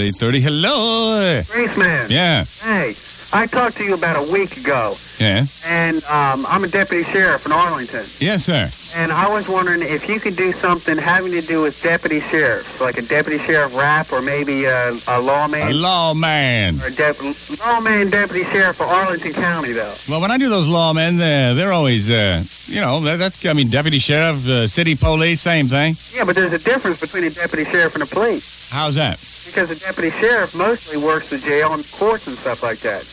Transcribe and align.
830. 0.00 0.40
Hello. 0.40 1.42
Greaseman. 1.44 2.10
Yeah. 2.10 2.44
Hey, 2.62 2.94
I 3.32 3.46
talked 3.46 3.76
to 3.78 3.84
you 3.84 3.94
about 3.94 4.16
a 4.16 4.32
week 4.32 4.56
ago, 4.56 4.94
Yeah. 5.18 5.44
and 5.66 5.96
um, 6.04 6.46
I'm 6.48 6.62
a 6.62 6.68
deputy 6.68 7.02
sheriff 7.04 7.44
in 7.44 7.52
Arlington. 7.52 8.04
Yes, 8.20 8.44
sir. 8.44 8.70
And 8.94 9.10
I 9.12 9.28
was 9.28 9.48
wondering 9.48 9.82
if 9.82 10.08
you 10.08 10.20
could 10.20 10.36
do 10.36 10.52
something 10.52 10.96
having 10.96 11.32
to 11.32 11.40
do 11.42 11.60
with 11.60 11.82
deputy 11.82 12.20
sheriffs, 12.20 12.80
like 12.80 12.96
a 12.98 13.02
deputy 13.02 13.38
sheriff 13.38 13.76
rap 13.76 14.12
or 14.12 14.22
maybe 14.22 14.64
a, 14.64 14.90
a 15.08 15.20
lawman. 15.20 15.68
A 15.68 15.72
lawman. 15.74 16.80
or 16.80 16.86
a 16.86 16.90
dep- 16.92 17.16
lawman 17.60 18.10
deputy 18.10 18.44
sheriff 18.44 18.76
for 18.76 18.84
Arlington 18.84 19.32
County, 19.32 19.72
though. 19.72 19.94
Well, 20.08 20.20
when 20.20 20.30
I 20.30 20.38
do 20.38 20.48
those 20.48 20.68
lawmen, 20.68 21.16
uh, 21.16 21.54
they're 21.54 21.72
always, 21.72 22.08
uh, 22.08 22.42
you 22.66 22.80
know, 22.80 23.00
that, 23.00 23.18
that's, 23.18 23.44
I 23.44 23.52
mean, 23.54 23.68
deputy 23.68 23.98
sheriff, 23.98 24.46
uh, 24.46 24.66
city 24.68 24.94
police, 24.94 25.42
same 25.42 25.66
thing. 25.66 25.96
Yeah, 26.14 26.24
but 26.24 26.36
there's 26.36 26.52
a 26.52 26.58
difference 26.58 27.00
between 27.00 27.24
a 27.24 27.30
deputy 27.30 27.64
sheriff 27.64 27.94
and 27.94 28.04
a 28.04 28.06
police. 28.06 28.55
How's 28.70 28.94
that? 28.96 29.18
Because 29.46 29.68
the 29.68 29.76
deputy 29.76 30.10
sheriff 30.10 30.56
mostly 30.56 30.96
works 31.02 31.30
the 31.30 31.38
jail 31.38 31.72
and 31.72 31.90
courts 31.92 32.26
and 32.26 32.36
stuff 32.36 32.62
like 32.62 32.78
that. 32.80 33.04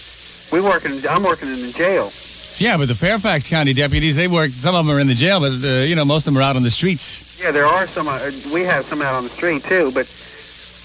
We 0.52 0.62
work 0.62 0.86
in, 0.86 1.00
I'm 1.10 1.24
working 1.24 1.50
in 1.50 1.62
the 1.62 1.72
jail. 1.72 2.12
Yeah, 2.58 2.78
but 2.78 2.88
the 2.88 2.96
Fairfax 2.96 3.50
County 3.50 3.74
deputies, 3.74 4.16
they 4.16 4.28
work, 4.28 4.52
some 4.52 4.76
of 4.76 4.86
them 4.86 4.96
are 4.96 5.00
in 5.00 5.08
the 5.08 5.16
jail, 5.16 5.40
but, 5.40 5.54
uh, 5.64 5.84
you 5.84 5.96
know, 5.96 6.06
most 6.06 6.28
of 6.28 6.34
them 6.34 6.38
are 6.38 6.44
out 6.44 6.56
on 6.56 6.64
the 6.64 6.72
streets. 6.72 7.42
Yeah, 7.42 7.52
there 7.52 7.66
are 7.66 7.88
some. 7.88 8.08
Uh, 8.08 8.20
we 8.54 8.62
have 8.62 8.86
some 8.86 9.02
out 9.02 9.16
on 9.16 9.24
the 9.24 9.30
street 9.30 9.64
too, 9.64 9.92
but 9.94 10.06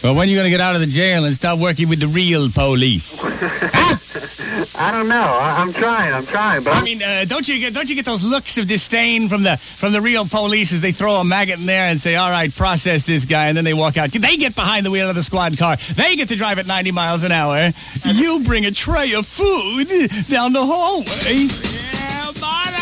Well, 0.03 0.15
when 0.15 0.29
are 0.29 0.31
you 0.31 0.37
going 0.37 0.45
to 0.45 0.51
get 0.51 0.61
out 0.61 0.77
of 0.77 0.81
the 0.81 0.87
jail 0.87 1.25
and 1.25 1.35
start 1.35 1.59
working 1.59 1.89
with 1.89 1.99
the 1.99 2.07
real 2.07 2.49
police? 2.51 3.21
I 4.79 4.93
don't 4.93 5.09
know. 5.09 5.17
I, 5.17 5.57
I'm 5.59 5.73
trying. 5.73 6.15
I'm 6.15 6.25
trying, 6.25 6.63
but 6.63 6.77
I 6.77 6.83
mean, 6.83 7.03
uh, 7.03 7.25
don't 7.27 7.47
you 7.49 7.59
get 7.59 7.75
don't 7.75 7.89
you 7.89 7.97
get 7.97 8.05
those 8.05 8.23
looks 8.23 8.59
of 8.59 8.69
disdain 8.69 9.29
from 9.29 9.43
the 9.43 9.57
from 9.57 9.93
the 9.93 10.01
real 10.01 10.25
police 10.25 10.73
as 10.73 10.81
they 10.81 10.93
throw 10.93 11.15
a 11.17 11.25
maggot 11.25 11.59
in 11.59 11.67
there 11.67 11.89
and 11.91 12.01
say, 12.01 12.15
"All 12.15 12.31
right, 12.31 12.55
process 12.55 13.07
this 13.07 13.25
guy," 13.25 13.49
and 13.49 13.57
then 13.57 13.65
they 13.65 13.75
walk 13.75 13.97
out. 13.97 14.11
They 14.11 14.37
get 14.37 14.55
behind 14.55 14.87
the 14.87 14.91
wheel 14.93 15.09
of 15.09 15.17
the 15.17 15.23
squad 15.23 15.59
car. 15.59 15.77
They 15.77 16.15
get 16.15 16.29
to 16.29 16.37
drive 16.37 16.61
at 16.61 16.69
90 16.69 16.93
miles 16.93 17.25
an 17.25 17.33
hour. 17.33 17.73
You 18.05 18.41
bring 18.45 18.67
a 18.67 18.71
tray 18.71 19.15
of 19.15 19.27
food 19.27 19.89
down 20.29 20.53
the 20.53 20.65
hallway. 20.65 21.49
Yeah, 21.49 22.33
buddy. 22.39 22.79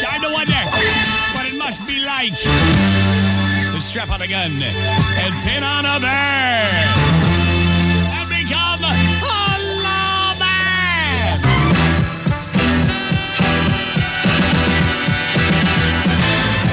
Time 0.00 0.20
to 0.22 0.32
wonder 0.32 0.52
what 1.34 1.46
it 1.46 1.58
must 1.58 1.86
be 1.88 2.04
like 2.04 3.05
strap 3.86 4.10
on 4.10 4.20
a 4.20 4.26
gun 4.26 4.50
and 4.50 5.34
pin 5.44 5.62
on 5.62 5.84
a 5.86 6.00
bird 6.00 6.86
and 8.10 8.28
become 8.28 8.82
a 8.82 8.94
lawman. 9.78 11.38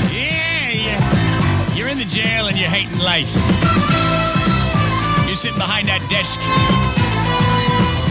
Yeah, 0.09 0.71
yeah. 0.71 1.75
You're 1.75 1.89
in 1.89 1.99
the 1.99 2.05
jail 2.05 2.47
and 2.47 2.57
you're 2.57 2.67
hating 2.67 2.97
life. 2.97 3.29
You're 5.27 5.37
sitting 5.37 5.59
behind 5.59 5.87
that 5.87 6.01
desk. 6.09 6.39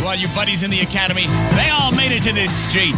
While 0.05 0.16
your 0.16 0.31
buddies 0.31 0.62
in 0.62 0.70
the 0.70 0.81
academy, 0.81 1.27
they 1.56 1.70
all 1.70 1.91
made 1.91 2.12
it 2.12 2.22
to 2.22 2.33
this 2.33 2.55
street. 2.70 2.94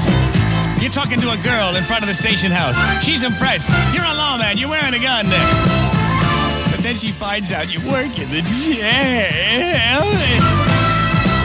You're 0.82 0.92
talking 0.92 1.18
to 1.20 1.30
a 1.30 1.38
girl 1.38 1.76
in 1.76 1.84
front 1.84 2.02
of 2.02 2.08
the 2.08 2.14
station 2.14 2.52
house. 2.52 2.76
She's 3.02 3.22
impressed. 3.22 3.70
You're 3.94 4.04
a 4.04 4.14
lawman. 4.14 4.58
You're 4.58 4.68
wearing 4.68 4.92
a 4.92 4.98
gun. 5.00 5.93
Then 6.84 6.96
she 6.96 7.12
finds 7.12 7.50
out 7.50 7.72
you 7.72 7.80
work 7.90 8.12
in 8.20 8.28
the 8.28 8.44
jail. 8.44 10.04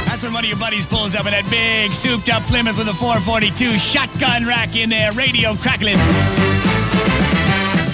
That's 0.04 0.22
when 0.22 0.34
one 0.34 0.44
of 0.44 0.50
your 0.50 0.60
buddies 0.60 0.86
pulls 0.86 1.16
up 1.16 1.24
in 1.26 1.32
that 1.32 1.48
big, 1.50 1.94
souped 1.94 2.28
up 2.28 2.44
Plymouth 2.44 2.78
with 2.78 2.90
a 2.90 2.94
442 2.94 3.80
shotgun 3.80 4.46
rack 4.46 4.76
in 4.76 4.90
there, 4.90 5.14
radio 5.14 5.56
crackling. 5.56 5.96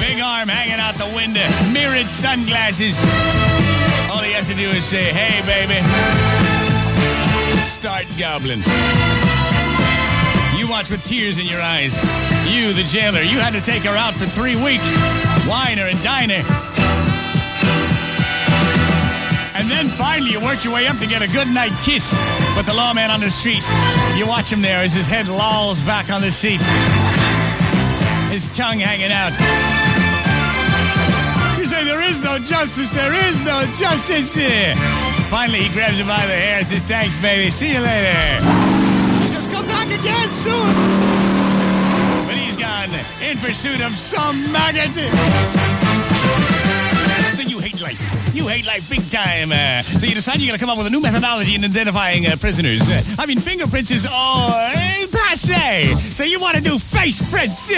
Big 0.01 0.17
arm 0.25 0.49
hanging 0.49 0.81
out 0.81 0.97
the 0.97 1.05
window, 1.13 1.45
mirrored 1.69 2.09
sunglasses. 2.09 2.97
All 4.09 4.25
he 4.25 4.33
has 4.33 4.49
to 4.49 4.57
do 4.57 4.65
is 4.73 4.83
say, 4.83 5.13
hey, 5.13 5.45
baby. 5.45 5.77
Start 7.69 8.09
gobbling. 8.17 8.65
You 10.57 10.67
watch 10.67 10.89
with 10.89 11.05
tears 11.05 11.37
in 11.37 11.45
your 11.45 11.61
eyes. 11.61 11.93
You, 12.49 12.73
the 12.73 12.81
jailer, 12.81 13.21
you 13.21 13.37
had 13.37 13.53
to 13.53 13.61
take 13.61 13.83
her 13.83 13.95
out 13.95 14.15
for 14.15 14.25
three 14.25 14.57
weeks. 14.57 14.89
Wine 15.45 15.77
her 15.77 15.85
and 15.85 16.01
dine 16.01 16.33
finally 20.15 20.31
you 20.31 20.39
worked 20.39 20.63
your 20.63 20.73
way 20.73 20.87
up 20.87 20.97
to 20.97 21.05
get 21.05 21.21
a 21.21 21.27
good 21.27 21.47
night 21.47 21.71
kiss 21.83 22.09
with 22.55 22.65
the 22.65 22.73
lawman 22.73 23.11
on 23.11 23.19
the 23.19 23.29
street. 23.29 23.61
You 24.15 24.25
watch 24.25 24.49
him 24.49 24.61
there 24.61 24.79
as 24.79 24.93
his 24.93 25.05
head 25.05 25.27
lolls 25.27 25.81
back 25.81 26.09
on 26.09 26.21
the 26.21 26.31
seat. 26.31 26.61
His 28.31 28.47
tongue 28.55 28.79
hanging 28.79 29.11
out. 29.11 29.35
You 31.59 31.65
say, 31.65 31.83
there 31.83 32.01
is 32.01 32.23
no 32.23 32.39
justice, 32.39 32.89
there 32.91 33.11
is 33.27 33.35
no 33.43 33.65
justice 33.75 34.33
here. 34.33 34.73
Finally, 35.27 35.63
he 35.67 35.69
grabs 35.69 35.97
her 35.97 36.05
by 36.05 36.25
the 36.25 36.33
hair 36.33 36.59
and 36.59 36.67
says, 36.67 36.83
thanks, 36.83 37.19
baby, 37.21 37.51
see 37.51 37.73
you 37.73 37.81
later. 37.81 38.39
He 39.19 39.27
says, 39.35 39.47
come 39.51 39.67
back 39.67 39.87
again 39.87 40.29
soon. 40.31 40.71
But 42.23 42.37
he's 42.39 42.55
gone 42.55 42.87
in 43.19 43.37
pursuit 43.39 43.81
of 43.81 43.91
some 43.91 44.39
maggot. 44.53 45.64
Hate 48.47 48.65
life. 48.65 48.89
Big 48.89 49.09
time. 49.09 49.51
Uh, 49.51 49.81
so 49.81 50.05
you 50.05 50.13
decide 50.13 50.39
you're 50.39 50.47
going 50.47 50.59
to 50.59 50.63
come 50.63 50.69
up 50.69 50.77
with 50.77 50.87
a 50.87 50.89
new 50.89 51.01
methodology 51.01 51.55
in 51.55 51.63
identifying 51.63 52.25
uh, 52.27 52.35
prisoners. 52.39 52.81
Uh, 52.81 53.01
I 53.19 53.25
mean, 53.25 53.39
fingerprints 53.39 53.91
is 53.91 54.05
all 54.05 54.49
uh, 54.49 54.71
passe. 55.11 55.93
So 55.95 56.23
you 56.23 56.39
want 56.39 56.55
to 56.55 56.61
do 56.61 56.77
face 56.79 57.19
prints. 57.31 57.71
Uh, 57.71 57.75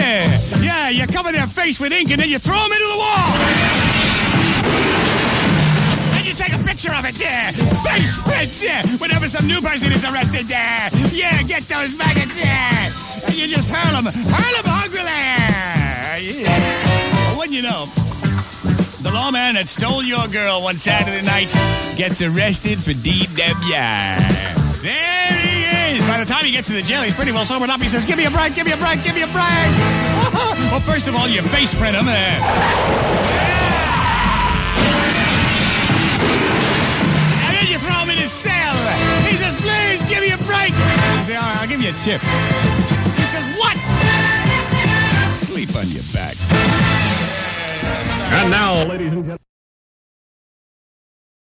yeah, 0.61 0.89
you 0.89 1.07
cover 1.07 1.31
their 1.31 1.47
face 1.47 1.79
with 1.79 1.94
ink 1.94 2.11
and 2.11 2.19
then 2.19 2.29
you 2.29 2.39
throw 2.39 2.57
them 2.57 2.72
into 2.72 2.88
the 2.88 2.97
wall. 2.97 3.33
You 6.28 6.33
take 6.33 6.51
a 6.51 6.59
picture 6.59 6.94
of 6.94 7.05
it. 7.05 7.17
Yeah. 7.17 7.51
Face 7.88 8.11
print. 8.28 8.61
Yeah. 8.61 8.81
Whenever 8.99 9.29
some 9.29 9.47
new 9.47 9.61
person 9.61 9.94
is 9.94 10.03
arrested. 10.03 10.49
Yeah. 10.49 10.89
Yeah, 11.13 11.41
get 11.44 11.63
those 11.63 11.97
maggots. 11.97 12.35
Yeah. 12.38 12.91
And 13.28 13.35
you 13.35 13.47
just 13.47 13.72
hurl 13.72 14.01
them. 14.01 14.11
Hurl 14.11 14.53
them 14.59 14.67
hungrily. 14.67 15.07
Yeah. 16.44 17.38
Wouldn't 17.38 17.55
you 17.55 17.61
know? 17.61 17.88
The 19.07 19.13
lawman 19.13 19.56
that 19.56 19.72
stole 19.72 20.03
your 20.03 20.28
girl 20.28 20.68
one 20.68 20.75
Saturday 20.75 21.23
night 21.23 21.47
gets 21.95 22.19
arrested 22.19 22.75
for 22.84 22.91
DWI. 22.91 23.23
There 24.84 25.31
he 25.31 25.95
is. 25.95 26.03
By 26.03 26.19
the 26.19 26.28
time 26.28 26.44
he 26.44 26.51
gets 26.51 26.68
to 26.68 26.73
the 26.73 26.81
jail, 26.81 27.03
he's 27.03 27.16
pretty 27.16 27.31
well 27.31 27.46
sobered 27.46 27.69
up. 27.69 27.79
He 27.79 27.88
says, 27.88 28.03
give 28.03 28.17
me 28.17 28.25
a 28.25 28.29
break, 28.29 28.53
give 28.53 28.67
me 28.67 28.73
a 28.73 28.78
break, 28.78 29.01
give 29.07 29.16
me 29.16 29.23
a 29.23 29.31
break. 29.31 29.72
well, 30.75 30.84
first 30.84 31.07
of 31.07 31.16
all, 31.16 31.23
you 31.23 31.41
face 31.41 31.73
print. 31.73 31.96
Uh, 31.96 32.03
throw 37.79 38.03
him 38.03 38.28
cell. 38.28 38.75
He 39.23 39.40
says, 39.40 39.56
please, 39.63 40.03
give 40.12 40.19
me 40.19 40.35
a 40.35 40.41
break. 40.44 40.75
You 40.75 41.23
say, 41.23 41.40
all 41.40 41.47
right, 41.47 41.63
I'll 41.63 41.67
give 41.72 41.79
you 41.79 41.96
a 41.96 41.97
tip. 42.03 42.19
Now, 48.50 48.84
ladies 48.85 49.13
and 49.13 49.24
gentlemen. 49.24 49.36